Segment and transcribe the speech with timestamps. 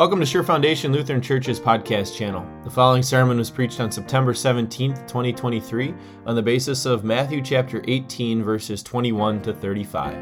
[0.00, 2.42] Welcome to Sure Foundation Lutheran Church's podcast channel.
[2.64, 7.84] The following sermon was preached on September 17th, 2023, on the basis of Matthew chapter
[7.86, 10.16] 18, verses 21 to 35.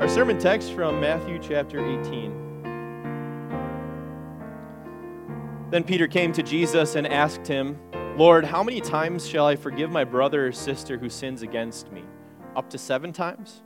[0.00, 2.43] Our sermon text from Matthew chapter 18.
[5.74, 7.76] Then Peter came to Jesus and asked him,
[8.16, 12.04] Lord, how many times shall I forgive my brother or sister who sins against me?
[12.54, 13.64] Up to seven times?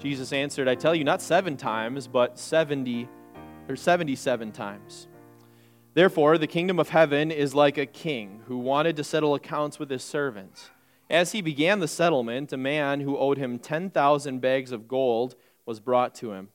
[0.00, 3.08] Jesus answered, I tell you, not seven times, but 70
[3.68, 5.06] or 77 times.
[5.94, 9.88] Therefore, the kingdom of heaven is like a king who wanted to settle accounts with
[9.88, 10.70] his servants.
[11.08, 15.78] As he began the settlement, a man who owed him 10,000 bags of gold was
[15.78, 16.48] brought to him.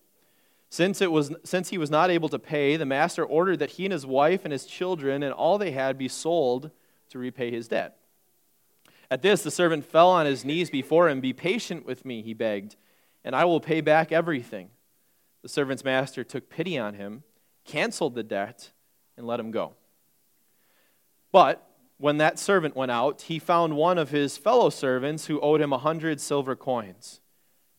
[0.69, 3.85] Since, it was, since he was not able to pay, the master ordered that he
[3.85, 6.71] and his wife and his children and all they had be sold
[7.09, 7.97] to repay his debt.
[9.09, 11.21] At this, the servant fell on his knees before him.
[11.21, 12.75] Be patient with me, he begged,
[13.23, 14.69] and I will pay back everything.
[15.43, 17.23] The servant's master took pity on him,
[17.65, 18.71] canceled the debt,
[19.15, 19.73] and let him go.
[21.31, 21.65] But
[21.97, 25.71] when that servant went out, he found one of his fellow servants who owed him
[25.71, 27.21] a hundred silver coins.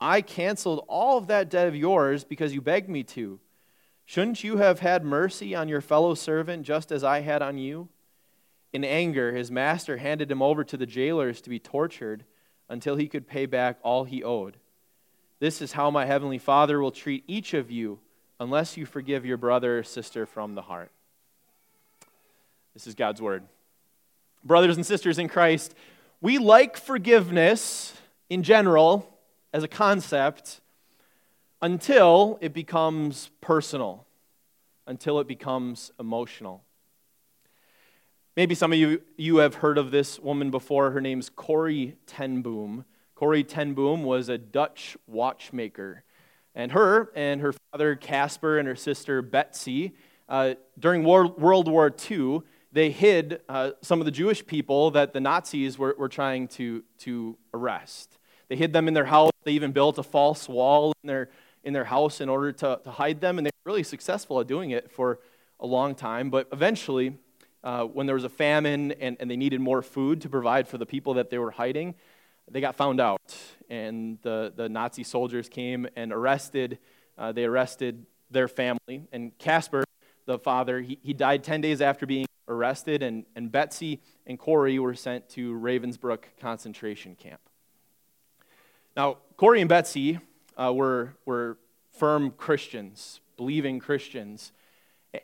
[0.00, 3.40] I canceled all of that debt of yours because you begged me to.
[4.06, 7.88] Shouldn't you have had mercy on your fellow servant just as I had on you?
[8.72, 12.24] In anger, his master handed him over to the jailers to be tortured
[12.68, 14.56] until he could pay back all he owed.
[15.38, 18.00] This is how my heavenly Father will treat each of you
[18.40, 20.90] unless you forgive your brother or sister from the heart.
[22.74, 23.44] This is God's word.
[24.44, 25.74] Brothers and sisters in Christ,
[26.20, 27.94] we like forgiveness
[28.28, 29.13] in general
[29.54, 30.60] as a concept
[31.62, 34.04] until it becomes personal,
[34.84, 36.64] until it becomes emotional.
[38.36, 40.90] Maybe some of you, you have heard of this woman before.
[40.90, 42.84] Her name's Corrie ten Boom.
[43.14, 46.02] Corrie ten Boom was a Dutch watchmaker.
[46.56, 49.94] And her and her father Casper and her sister Betsy,
[50.28, 52.40] uh, during World, World War II,
[52.72, 56.82] they hid uh, some of the Jewish people that the Nazis were, were trying to,
[56.98, 58.18] to arrest.
[58.48, 59.30] They hid them in their house.
[59.44, 61.30] They even built a false wall in their,
[61.62, 63.38] in their house in order to, to hide them.
[63.38, 65.20] And they were really successful at doing it for
[65.60, 66.30] a long time.
[66.30, 67.18] But eventually,
[67.62, 70.78] uh, when there was a famine and, and they needed more food to provide for
[70.78, 71.94] the people that they were hiding,
[72.50, 73.34] they got found out.
[73.70, 76.78] And the, the Nazi soldiers came and arrested,
[77.16, 79.08] uh, they arrested their family.
[79.12, 79.84] And Casper,
[80.26, 83.02] the father, he, he died 10 days after being arrested.
[83.02, 87.40] And, and Betsy and Corrie were sent to Ravensbrück concentration camp.
[88.96, 90.20] Now, Corrie and Betsy
[90.56, 91.58] uh, were, were
[91.90, 94.52] firm Christians, believing Christians,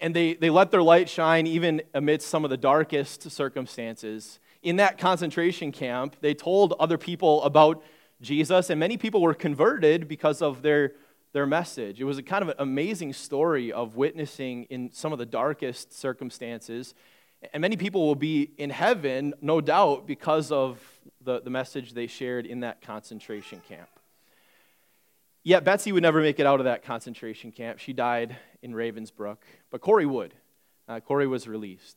[0.01, 4.41] and they, they let their light shine even amidst some of the darkest circumstances.
[4.63, 7.83] In that concentration camp, they told other people about
[8.21, 10.93] Jesus, and many people were converted because of their,
[11.33, 12.01] their message.
[12.01, 15.93] It was a kind of an amazing story of witnessing in some of the darkest
[15.93, 16.95] circumstances.
[17.53, 20.81] And many people will be in heaven, no doubt, because of
[21.23, 23.89] the, the message they shared in that concentration camp.
[25.43, 27.79] Yet Betsy would never make it out of that concentration camp.
[27.79, 29.39] She died in Ravensbrück,
[29.71, 30.35] but Corrie would.
[30.87, 31.97] Uh, Corrie was released.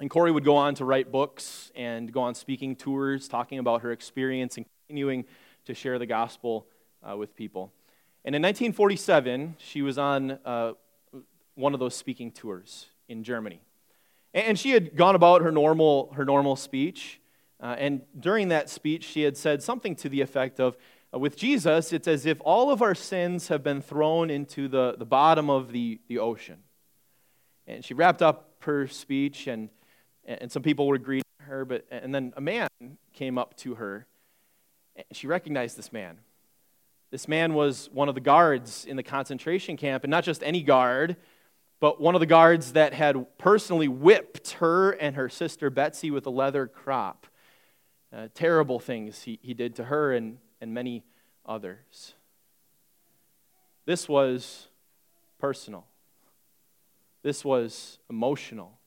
[0.00, 3.82] And Corrie would go on to write books and go on speaking tours, talking about
[3.82, 5.24] her experience and continuing
[5.64, 6.66] to share the gospel
[7.02, 7.72] uh, with people.
[8.24, 10.74] And in 1947, she was on uh,
[11.56, 13.60] one of those speaking tours in Germany.
[14.34, 17.20] And she had gone about her normal, her normal speech.
[17.60, 20.76] Uh, and during that speech, she had said something to the effect of,
[21.20, 25.04] with Jesus, it's as if all of our sins have been thrown into the, the
[25.04, 26.58] bottom of the, the ocean.
[27.66, 29.68] And she wrapped up her speech, and,
[30.24, 32.68] and some people were greeting her, but, and then a man
[33.12, 34.06] came up to her,
[34.96, 36.18] and she recognized this man.
[37.10, 40.62] This man was one of the guards in the concentration camp, and not just any
[40.62, 41.16] guard,
[41.78, 46.24] but one of the guards that had personally whipped her and her sister Betsy with
[46.26, 47.26] a leather crop
[48.14, 51.04] uh, terrible things he, he did to her and, and many
[51.44, 52.14] others.
[53.84, 54.68] This was
[55.38, 55.84] personal,
[57.22, 58.78] this was emotional.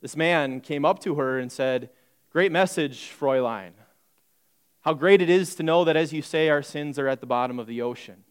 [0.00, 1.88] This man came up to her and said,
[2.30, 3.70] Great message, Fräulein.
[4.82, 7.26] How great it is to know that, as you say, our sins are at the
[7.26, 8.24] bottom of the ocean.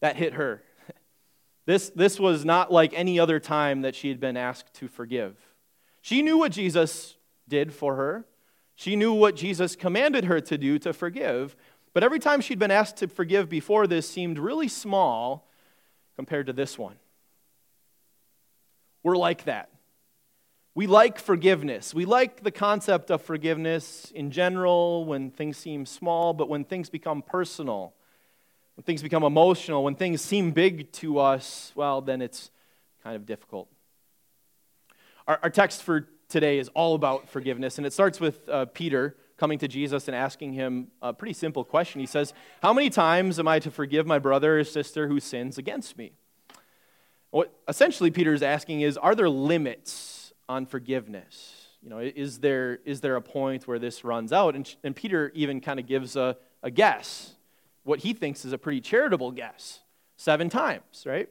[0.00, 0.64] That hit her.
[1.66, 5.36] This, this was not like any other time that she had been asked to forgive.
[6.00, 7.14] She knew what Jesus
[7.46, 8.24] did for her,
[8.80, 11.54] she knew what Jesus commanded her to do to forgive.
[11.92, 15.46] But every time she'd been asked to forgive before this seemed really small
[16.16, 16.96] compared to this one.
[19.02, 19.68] We're like that.
[20.74, 21.92] We like forgiveness.
[21.92, 26.88] We like the concept of forgiveness in general when things seem small, but when things
[26.88, 27.92] become personal,
[28.76, 32.50] when things become emotional, when things seem big to us, well, then it's
[33.04, 33.68] kind of difficult.
[35.26, 39.16] Our, our text for today is all about forgiveness, and it starts with uh, Peter
[39.36, 42.00] coming to Jesus and asking him a pretty simple question.
[42.00, 42.32] He says,
[42.62, 46.12] How many times am I to forgive my brother or sister who sins against me?
[47.30, 51.68] What essentially Peter is asking is, Are there limits on forgiveness.
[51.80, 54.56] You know, is there, is there a point where this runs out?
[54.56, 57.36] And, and Peter even kind of gives a, a guess,
[57.84, 59.80] what he thinks is a pretty charitable guess,
[60.16, 61.28] seven times, right?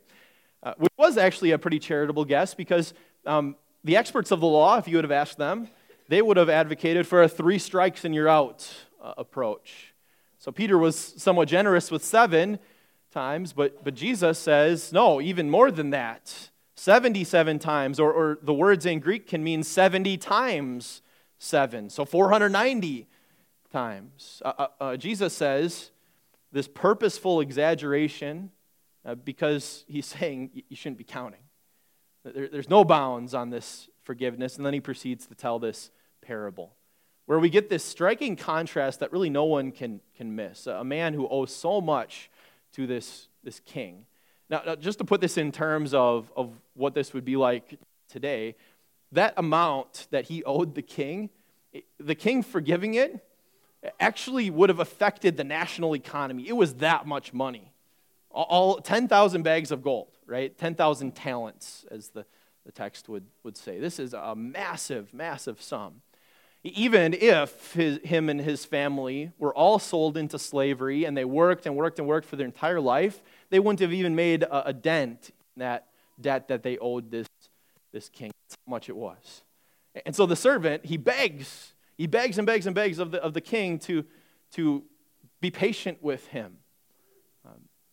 [0.63, 2.93] Uh, which was actually a pretty charitable guess because
[3.25, 5.69] um, the experts of the law, if you would have asked them,
[6.07, 8.69] they would have advocated for a three strikes and you're out
[9.01, 9.93] uh, approach.
[10.37, 12.59] So Peter was somewhat generous with seven
[13.11, 16.49] times, but, but Jesus says, no, even more than that.
[16.75, 21.01] 77 times, or, or the words in Greek can mean 70 times
[21.37, 23.07] 7, so 490
[23.71, 24.41] times.
[24.45, 25.91] Uh, uh, uh, Jesus says
[26.51, 28.51] this purposeful exaggeration
[29.05, 31.41] uh, because he's saying you shouldn't be counting.
[32.33, 35.91] There, there's no bounds on this forgiveness, and then he proceeds to tell this
[36.21, 36.73] parable
[37.25, 40.65] where we get this striking contrast that really no one can, can miss.
[40.65, 42.31] A man who owes so much
[42.73, 44.05] to this, this king
[44.49, 47.77] now, now, just to put this in terms of, of what this would be like
[48.09, 48.55] today,
[49.11, 51.29] that amount that he owed the king,
[51.99, 53.23] the king forgiving it,
[53.99, 56.47] actually would have affected the national economy.
[56.47, 57.71] It was that much money.
[58.31, 60.55] All 10,000 bags of gold, right?
[60.55, 62.25] 10,000 talents, as the,
[62.65, 63.79] the text would, would say.
[63.79, 66.01] This is a massive, massive sum.
[66.63, 71.65] Even if his, him and his family were all sold into slavery and they worked
[71.65, 74.73] and worked and worked for their entire life, they wouldn't have even made a, a
[74.73, 75.87] dent in that
[76.19, 77.27] debt that they owed this,
[77.91, 78.31] this king.
[78.45, 79.43] That's how much it was.
[80.05, 83.33] And so the servant, he begs, he begs and begs and begs of the, of
[83.33, 84.05] the king to,
[84.51, 84.83] to
[85.41, 86.57] be patient with him.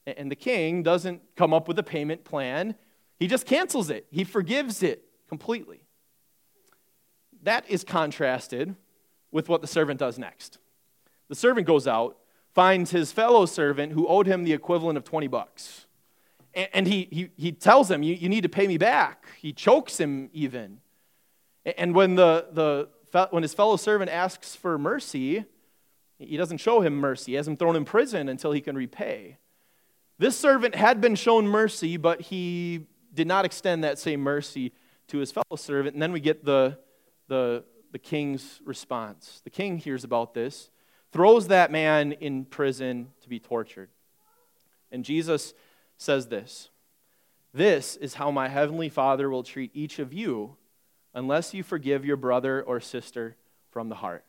[0.07, 2.77] And the king doesn't come up with a payment plan,
[3.19, 5.81] he just cancels it, he forgives it completely.
[7.43, 8.77] That is contrasted
[9.31, 10.59] with what the servant does next.
[11.29, 12.17] The servant goes out,
[12.55, 15.87] finds his fellow servant who owed him the equivalent of 20 bucks.
[16.73, 19.27] And he, he, he tells him, you, you need to pay me back.
[19.39, 20.81] He chokes him even.
[21.77, 25.45] And when, the, the, when his fellow servant asks for mercy,
[26.19, 27.33] he doesn't show him mercy.
[27.33, 29.37] He has him thrown in prison until he can repay.
[30.19, 34.73] This servant had been shown mercy, but he did not extend that same mercy
[35.09, 35.95] to his fellow servant.
[35.95, 36.79] And then we get the,
[37.29, 39.41] the, the king's response.
[39.45, 40.71] The king hears about this,
[41.13, 43.91] throws that man in prison to be tortured.
[44.91, 45.55] And Jesus
[45.99, 46.71] says this
[47.53, 50.57] This is how my heavenly Father will treat each of you
[51.15, 53.37] unless you forgive your brother or sister
[53.71, 54.25] from the heart.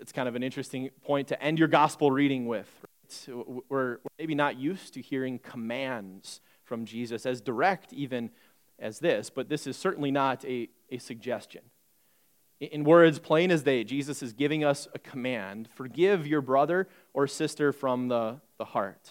[0.00, 2.68] It's kind of an interesting point to end your gospel reading with.
[3.28, 3.64] Right?
[3.68, 8.30] We're maybe not used to hearing commands from Jesus as direct, even
[8.78, 11.62] as this, but this is certainly not a, a suggestion.
[12.60, 17.26] In words plain as day, Jesus is giving us a command forgive your brother or
[17.26, 19.10] sister from the, the heart.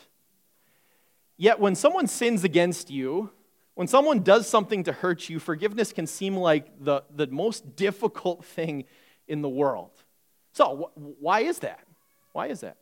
[1.36, 3.32] Yet, when someone sins against you,
[3.74, 8.44] when someone does something to hurt you, forgiveness can seem like the, the most difficult
[8.44, 8.84] thing
[9.28, 9.92] in the world.
[10.52, 11.86] So, wh- why is that?
[12.34, 12.78] Why is that?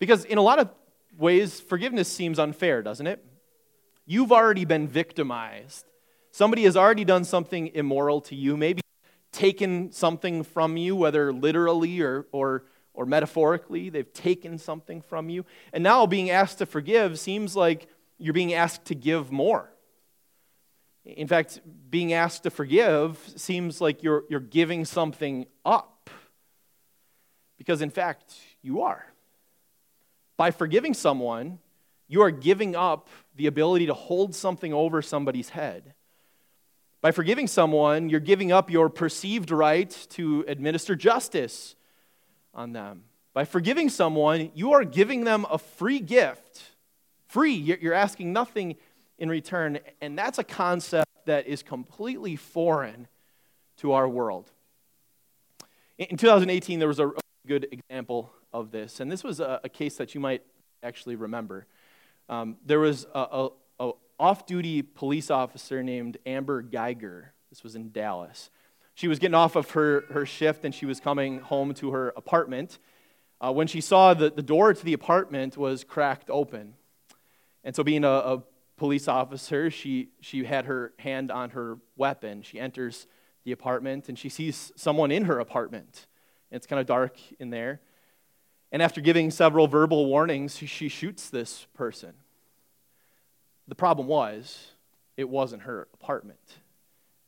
[0.00, 0.70] Because in a lot of
[1.16, 3.24] ways, forgiveness seems unfair, doesn't it?
[4.06, 5.84] You've already been victimized
[6.32, 8.82] Somebody has already done something immoral to you, maybe
[9.32, 12.64] taken something from you, whether literally or, or,
[12.94, 13.90] or metaphorically.
[13.90, 15.44] They've taken something from you.
[15.72, 17.88] And now being asked to forgive seems like
[18.18, 19.72] you're being asked to give more.
[21.04, 26.10] In fact, being asked to forgive seems like you're, you're giving something up.
[27.58, 29.09] Because in fact, you are.
[30.40, 31.58] By forgiving someone,
[32.08, 35.92] you are giving up the ability to hold something over somebody's head
[37.00, 41.74] by forgiving someone, you're giving up your perceived right to administer justice
[42.52, 43.04] on them.
[43.32, 46.62] By forgiving someone, you are giving them a free gift.
[47.28, 47.54] Free.
[47.54, 48.76] You're asking nothing
[49.18, 49.78] in return.
[50.00, 53.08] And that's a concept that is completely foreign
[53.78, 54.50] to our world.
[55.96, 57.12] In 2018, there was a
[57.50, 60.40] good example of this, and this was a, a case that you might
[60.84, 61.66] actually remember.
[62.28, 63.48] Um, there was a, a,
[63.80, 63.90] a
[64.20, 67.24] off-duty police officer named Amber Guyger.
[67.48, 68.50] This was in Dallas.
[68.94, 72.10] She was getting off of her, her shift and she was coming home to her
[72.10, 72.78] apartment
[73.40, 76.74] uh, when she saw that the door to the apartment was cracked open.
[77.64, 78.42] And so, being a, a
[78.76, 82.42] police officer, she, she had her hand on her weapon.
[82.42, 83.08] She enters
[83.42, 86.06] the apartment and she sees someone in her apartment.
[86.50, 87.80] It's kind of dark in there.
[88.72, 92.12] And after giving several verbal warnings, she shoots this person.
[93.68, 94.72] The problem was,
[95.16, 96.38] it wasn't her apartment.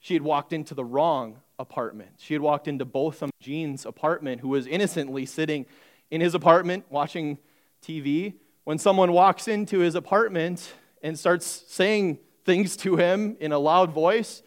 [0.00, 2.10] She had walked into the wrong apartment.
[2.18, 5.66] She had walked into Botham Jean's apartment, who was innocently sitting
[6.10, 7.38] in his apartment watching
[7.86, 8.34] TV.
[8.64, 13.92] When someone walks into his apartment and starts saying things to him in a loud
[13.92, 14.42] voice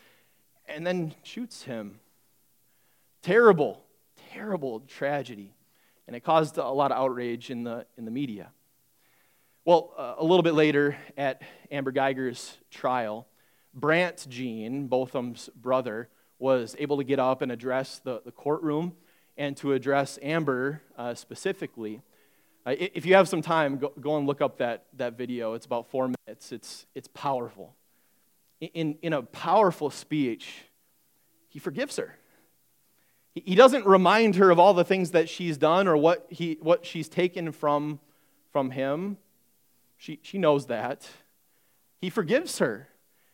[0.67, 1.99] and then shoots him.
[3.21, 3.84] Terrible,
[4.35, 5.53] terrible tragedy.
[6.07, 8.51] And it caused a lot of outrage in the, in the media.
[9.63, 13.27] Well, uh, a little bit later at Amber Guyger's trial,
[13.73, 18.93] Brandt Jean, Botham's brother, was able to get up and address the, the courtroom
[19.37, 22.01] and to address Amber uh, specifically.
[22.65, 25.53] Uh, if you have some time, go, go and look up that, that video.
[25.53, 26.51] It's about four minutes.
[26.51, 27.73] It's, it's powerful.
[28.59, 30.65] In, in a powerful speech,
[31.47, 32.17] he forgives her.
[33.35, 36.85] He, doesn't remind her of all the things that she's done or what, he, what
[36.85, 37.99] she's taken from,
[38.51, 39.17] from him.
[39.97, 41.07] She, she knows that.
[41.99, 42.87] He forgives her.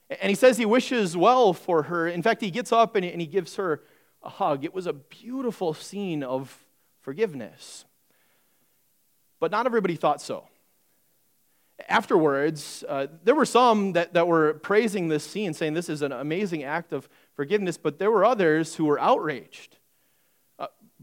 [0.09, 2.07] And he says he wishes well for her.
[2.07, 3.83] In fact, he gets up and he gives her
[4.23, 4.65] a hug.
[4.65, 6.65] It was a beautiful scene of
[7.01, 7.85] forgiveness.
[9.39, 10.47] But not everybody thought so.
[11.87, 16.11] Afterwards, uh, there were some that, that were praising this scene, saying this is an
[16.11, 19.77] amazing act of forgiveness, but there were others who were outraged.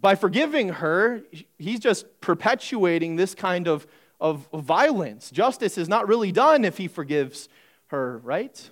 [0.01, 1.23] By forgiving her,
[1.59, 3.87] he's just perpetuating this kind of,
[4.21, 5.31] of violence.
[5.31, 7.49] Justice is not really done if he forgives
[7.89, 8.71] her, right?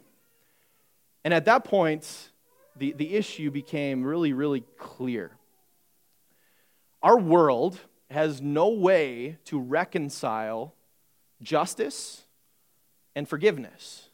[1.24, 2.30] And at that point,
[2.76, 5.32] the, the issue became really, really clear.
[7.02, 7.80] Our world
[8.10, 10.74] has no way to reconcile
[11.42, 12.22] justice
[13.16, 14.10] and forgiveness.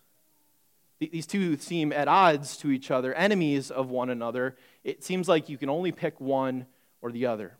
[0.99, 4.57] These two seem at odds to each other, enemies of one another.
[4.85, 6.67] It seems like you can only pick one
[7.03, 7.57] or the other.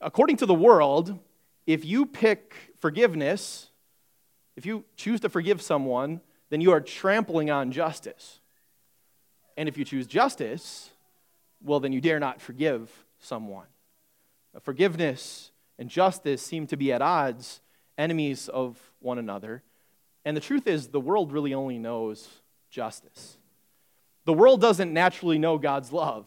[0.00, 1.18] According to the world,
[1.66, 3.70] if you pick forgiveness,
[4.56, 8.40] if you choose to forgive someone, then you are trampling on justice.
[9.56, 10.90] And if you choose justice,
[11.62, 13.66] well, then you dare not forgive someone.
[14.62, 17.60] Forgiveness and justice seem to be at odds,
[17.96, 19.62] enemies of one another.
[20.24, 22.28] And the truth is, the world really only knows
[22.70, 23.36] justice.
[24.24, 26.26] The world doesn't naturally know God's love.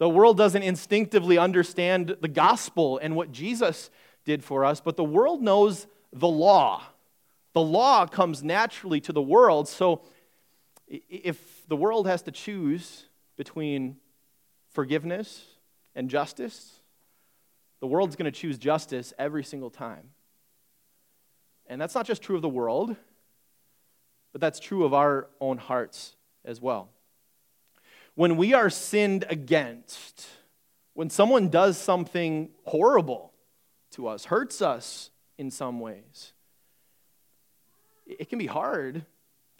[0.00, 3.90] The world doesn't instinctively understand the gospel and what Jesus
[4.24, 6.82] did for us, but the world knows the law.
[7.52, 9.68] The law comes naturally to the world.
[9.68, 10.00] So
[10.88, 13.04] if the world has to choose
[13.36, 13.98] between
[14.70, 15.44] forgiveness
[15.94, 16.80] and justice,
[17.80, 20.08] the world's going to choose justice every single time.
[21.66, 22.96] And that's not just true of the world,
[24.32, 26.88] but that's true of our own hearts as well.
[28.20, 30.28] When we are sinned against,
[30.92, 33.32] when someone does something horrible
[33.92, 35.08] to us, hurts us
[35.38, 36.34] in some ways,
[38.06, 39.06] it can be hard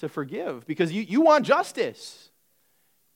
[0.01, 2.29] to forgive because you, you want justice.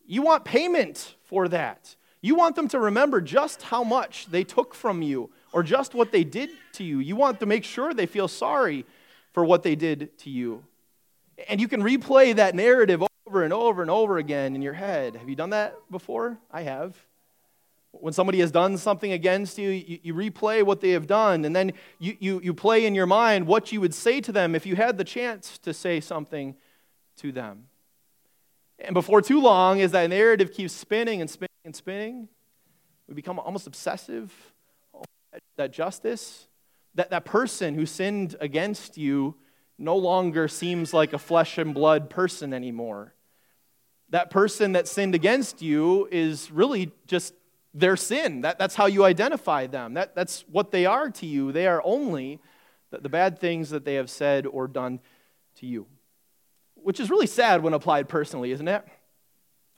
[0.06, 1.94] You want payment for that.
[2.22, 6.10] You want them to remember just how much they took from you or just what
[6.10, 7.00] they did to you.
[7.00, 8.86] You want to make sure they feel sorry
[9.34, 10.64] for what they did to you.
[11.50, 15.16] And you can replay that narrative over and over and over again in your head.
[15.16, 16.38] Have you done that before?
[16.50, 16.96] I have.
[17.92, 21.54] When somebody has done something against you, you, you, replay what they have done, and
[21.54, 24.66] then you, you, you play in your mind what you would say to them if
[24.66, 26.56] you had the chance to say something
[27.18, 27.68] to them.
[28.80, 32.28] And before too long, as that narrative keeps spinning and spinning and spinning,
[33.06, 34.32] we become almost obsessive
[35.56, 36.48] that justice,
[36.94, 39.36] that, that person who sinned against you
[39.78, 43.14] no longer seems like a flesh and blood person anymore.
[44.10, 47.34] That person that sinned against you is really just
[47.72, 48.42] their sin.
[48.42, 49.94] That, that's how you identify them.
[49.94, 51.50] That, that's what they are to you.
[51.50, 52.40] They are only
[52.90, 55.00] the, the bad things that they have said or done
[55.56, 55.86] to you
[56.84, 58.84] which is really sad when applied personally, isn't it?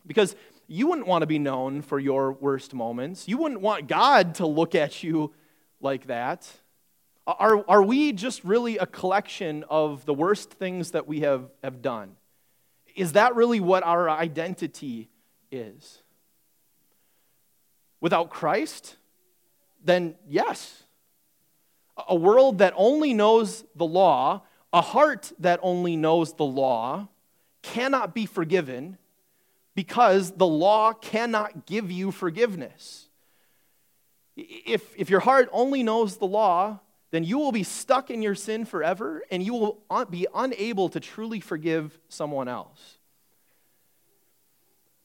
[0.07, 0.35] Because
[0.67, 3.29] you wouldn't want to be known for your worst moments.
[3.29, 5.33] You wouldn't want God to look at you
[5.81, 6.51] like that.
[7.27, 11.83] Are, are we just really a collection of the worst things that we have, have
[11.83, 12.17] done?
[12.95, 15.11] Is that really what our identity
[15.51, 16.03] is?
[18.01, 18.97] without Christ,
[19.85, 20.85] then yes.
[22.09, 24.43] A world that only knows the law,
[24.73, 27.09] a heart that only knows the law,
[27.63, 28.99] cannot be forgiven
[29.75, 33.09] because the law cannot give you forgiveness.
[34.37, 36.81] If, if your heart only knows the law,
[37.17, 41.01] then you will be stuck in your sin forever and you will be unable to
[41.01, 42.99] truly forgive someone else.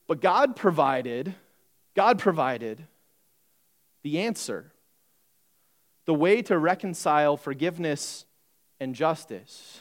[0.06, 1.34] But God provided,
[1.96, 2.86] God provided
[4.02, 4.72] the answer,
[6.04, 8.26] the way to reconcile forgiveness
[8.78, 9.80] and justice.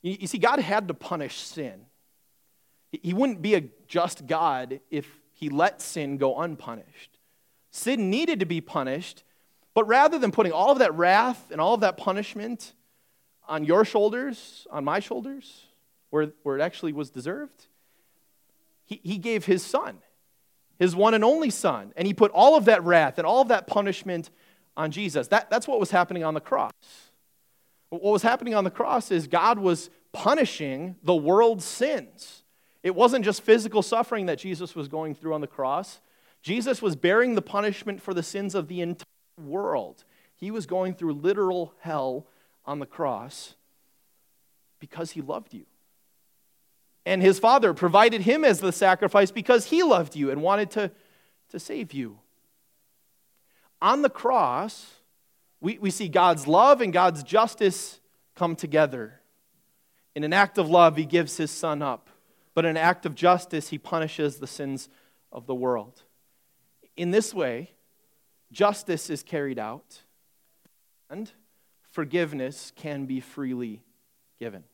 [0.00, 1.86] You, see, God had to punish sin.
[2.90, 7.18] He wouldn't be a just God if he let sin go unpunished.
[7.70, 9.22] Sin needed to be punished,
[9.74, 12.72] but rather than putting all of that wrath and all of that punishment
[13.48, 15.66] on your shoulders, on my shoulders,
[16.10, 17.66] where, where it actually was deserved,
[18.84, 19.98] he, he gave his son,
[20.78, 23.48] his one and only son, and he put all of that wrath and all of
[23.48, 24.30] that punishment
[24.76, 25.28] on Jesus.
[25.28, 26.72] That, that's what was happening on the cross.
[27.88, 32.42] What was happening on the cross is God was punishing the world's sins.
[32.82, 36.00] It wasn't just physical suffering that Jesus was going through on the cross.
[36.42, 39.06] Jesus was bearing the punishment for the sins of the entire
[39.38, 40.04] world.
[40.36, 42.26] He was going through literal hell
[42.64, 43.54] on the cross
[44.80, 45.64] because he loved you.
[47.04, 50.90] And his father provided him as the sacrifice because he loved you and wanted to,
[51.50, 52.18] to save you.
[53.80, 54.94] On the cross,
[55.60, 58.00] we, we see God's love and God's justice
[58.36, 59.20] come together.
[60.14, 62.10] In an act of love, he gives his son up,
[62.54, 64.88] but in an act of justice, he punishes the sins
[65.32, 66.02] of the world.
[66.96, 67.72] In this way,
[68.52, 70.02] justice is carried out,
[71.10, 71.32] and
[71.90, 73.82] forgiveness can be freely
[74.38, 74.64] given.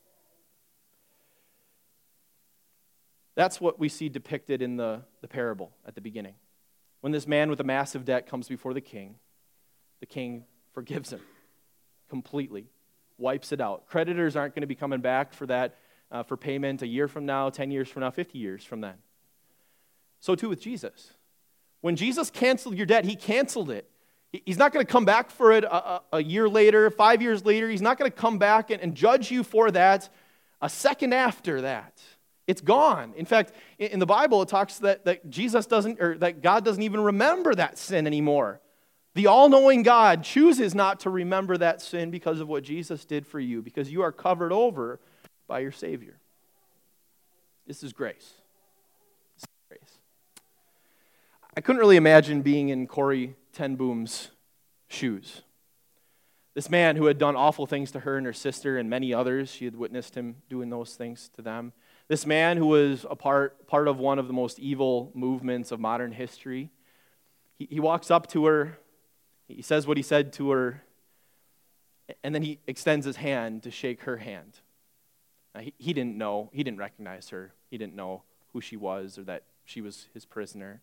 [3.34, 6.34] That's what we see depicted in the, the parable at the beginning.
[7.00, 9.14] When this man with a massive debt comes before the king,
[10.00, 11.20] the king forgives him
[12.08, 12.66] completely,
[13.16, 13.86] wipes it out.
[13.86, 15.76] Creditors aren't going to be coming back for that
[16.10, 18.94] uh, for payment a year from now, 10 years from now, 50 years from then.
[20.20, 21.12] So too with Jesus.
[21.80, 23.88] When Jesus canceled your debt, he canceled it.
[24.32, 27.44] He's not going to come back for it a, a, a, year later, five years
[27.44, 27.68] later.
[27.68, 30.08] He's not going to come back and, and judge you for that
[30.60, 32.00] a second after that.
[32.46, 33.14] It's gone.
[33.16, 36.82] In fact, in the Bible, it talks that, that Jesus doesn't, or that God doesn't
[36.82, 38.60] even remember that sin anymore.
[39.14, 43.26] The all knowing God chooses not to remember that sin because of what Jesus did
[43.26, 45.00] for you, because you are covered over
[45.46, 46.18] by your Savior.
[47.66, 48.32] This is grace.
[49.34, 49.98] This is grace.
[51.58, 54.30] I couldn't really imagine being in Corrie ten Boom's
[54.86, 55.42] shoes.
[56.54, 59.50] This man who had done awful things to her and her sister and many others,
[59.50, 61.72] she had witnessed him doing those things to them.
[62.06, 65.80] This man who was a part, part of one of the most evil movements of
[65.80, 66.70] modern history,
[67.56, 68.78] he, he walks up to her,
[69.48, 70.84] he says what he said to her,
[72.22, 74.60] and then he extends his hand to shake her hand.
[75.56, 79.18] Now, he, he didn't know, he didn't recognize her, he didn't know who she was
[79.18, 80.82] or that she was his prisoner.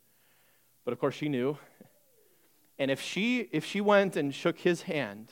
[0.86, 1.58] But of course, she knew.
[2.78, 5.32] And if she, if she went and shook his hand,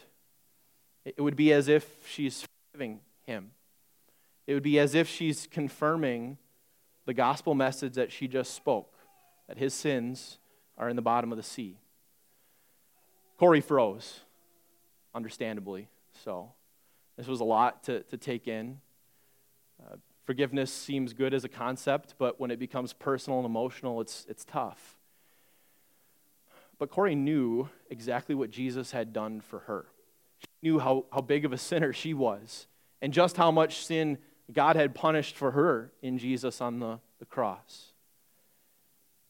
[1.05, 3.51] it would be as if she's forgiving him.
[4.47, 6.37] It would be as if she's confirming
[7.05, 8.93] the gospel message that she just spoke
[9.47, 10.39] that his sins
[10.77, 11.77] are in the bottom of the sea.
[13.37, 14.21] Corrie froze,
[15.13, 15.89] understandably
[16.23, 16.51] so.
[17.17, 18.79] This was a lot to, to take in.
[19.81, 24.25] Uh, forgiveness seems good as a concept, but when it becomes personal and emotional, it's,
[24.29, 24.97] it's tough.
[26.83, 29.85] But Corrie knew exactly what Jesus had done for her.
[30.39, 32.67] She knew how, how big of a sinner she was
[33.01, 34.17] and just how much sin
[34.51, 37.93] God had punished for her in Jesus on the, the cross.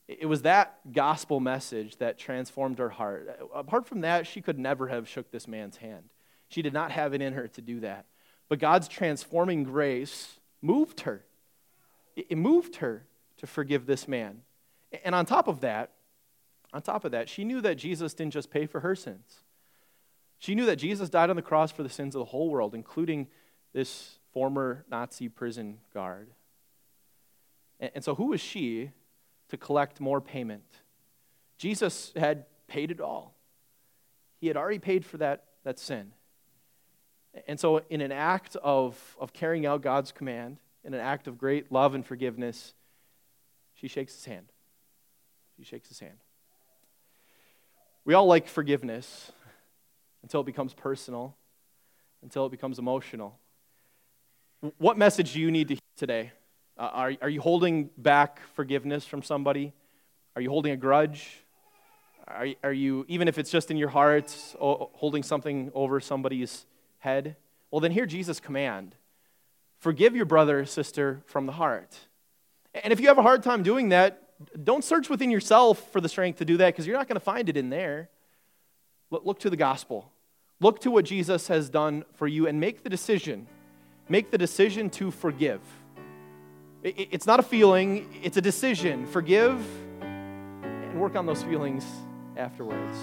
[0.08, 3.30] It was that gospel message that transformed her heart.
[3.54, 6.06] Apart from that, she could never have shook this man's hand.
[6.48, 8.08] She did not have it in her to do that.
[8.50, 11.24] But God's transforming grace moved her.
[12.16, 13.06] It moved her
[13.38, 14.42] to forgive this man.
[15.04, 15.92] And on top of that,
[16.74, 19.44] on top of that, she knew that Jesus didn't just pay for her sins.
[20.40, 22.74] She knew that Jesus died on the cross for the sins of the whole world,
[22.74, 23.28] including
[23.72, 26.32] this former Nazi prison guard.
[27.80, 28.92] And, so, who was she
[29.50, 30.64] to collect more payment?
[31.58, 33.36] Jesus had paid it all,
[34.40, 36.12] he had already paid for that, that sin.
[37.48, 41.38] And so, in an act of, of carrying out God's command, in an act of
[41.38, 42.74] great love and forgiveness,
[43.76, 44.52] she shakes his hand.
[45.58, 46.23] She shakes his hand.
[48.06, 49.32] We all like forgiveness
[50.24, 51.36] until it becomes personal,
[52.22, 53.40] until it becomes emotional.
[54.78, 56.32] What message do you need to hear today?
[56.78, 59.72] Uh, are, are you holding back forgiveness from somebody?
[60.36, 61.44] Are you holding a grudge?
[62.28, 66.66] Are, are you, even if it's just in your heart, holding something over somebody's
[67.00, 67.38] head?
[67.72, 68.96] Well, then hear Jesus' command
[69.80, 71.98] forgive your brother or sister from the heart.
[72.74, 74.23] And if you have a hard time doing that,
[74.64, 77.26] don't search within yourself for the strength to do that because you're not going to
[77.26, 78.10] find it in there.
[79.10, 80.12] Look to the gospel.
[80.60, 83.48] Look to what Jesus has done for you and make the decision.
[84.10, 85.62] Make the decision to forgive.
[86.84, 89.06] It's not a feeling, it's a decision.
[89.06, 89.66] Forgive
[90.02, 91.86] and work on those feelings
[92.36, 92.98] afterwards.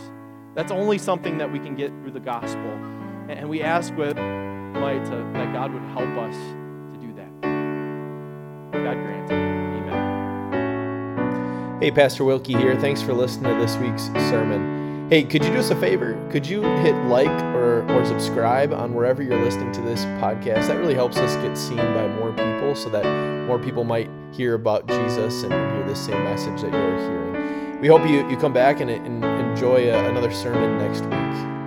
[0.54, 2.70] That's only something that we can get through the gospel.
[3.28, 7.42] And we ask with might that God would help us to do that.
[8.72, 9.59] God grant.
[11.80, 12.78] Hey, Pastor Wilkie here.
[12.78, 15.08] Thanks for listening to this week's sermon.
[15.08, 16.12] Hey, could you do us a favor?
[16.30, 20.66] Could you hit like or, or subscribe on wherever you're listening to this podcast?
[20.66, 24.56] That really helps us get seen by more people so that more people might hear
[24.56, 27.80] about Jesus and hear the same message that you're hearing.
[27.80, 31.59] We hope you, you come back and, and enjoy a, uh, another sermon next week.